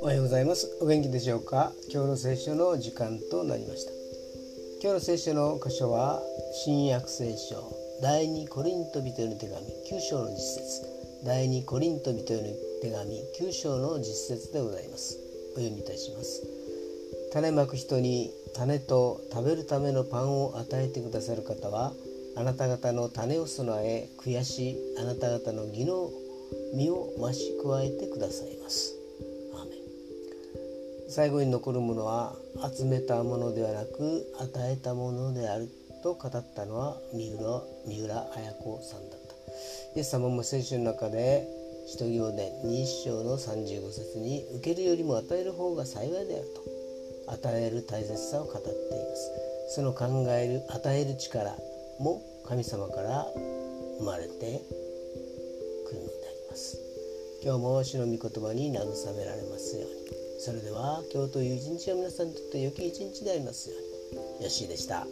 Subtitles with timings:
[0.00, 0.78] おはようございます。
[0.80, 1.74] お元気でしょうか？
[1.92, 3.92] 今日の聖書の時間となりました。
[4.82, 6.22] 今日の聖書の箇所は
[6.64, 10.86] 新約聖書第2コリント人への手紙9章の実節。
[11.22, 12.44] 第2コリント人への
[12.80, 15.18] 手紙9章の実節でございます。
[15.52, 16.42] お読みいたします。
[17.34, 21.92] 種まく人に種と食べるためのパンを与えてくださる方は
[22.38, 26.08] あなた方の種を備え悔しいあなた方の義の
[26.72, 28.94] 実を増し加えてくださいます。
[31.08, 32.36] 最後に残るものは
[32.76, 35.68] 集めたものではなく与えたものである
[36.04, 39.34] と語ったのは三浦三浦綾子さんだった。
[39.96, 41.44] イエス様も聖書の中で
[41.88, 46.44] 使徒行伝2章の35節に受けるよりも与える方が幸いである
[47.26, 49.74] と与える大切さを語っています。
[49.74, 51.56] その考える与える力
[51.98, 53.26] も神様から
[53.98, 54.62] 生まれて
[55.86, 56.78] くるのであります。
[57.42, 60.08] 今日も主の御言葉に慰められますように。
[60.40, 64.44] それでは今日という一日が皆さんにとって良き一日でありますように。
[64.44, 65.06] よしでした。